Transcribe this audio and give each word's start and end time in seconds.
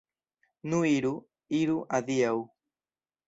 Nu 0.71 0.79
iru, 0.91 1.11
iru, 1.59 1.77
adiaŭ! 1.99 2.35